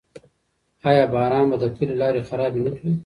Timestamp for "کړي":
2.77-2.91